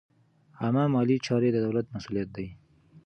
عامه 0.61 0.83
مالي 0.93 1.17
چارې 1.27 1.49
د 1.51 1.57
دولت 1.65 1.85
مسوولیت 1.93 2.29
دی. 2.35 2.47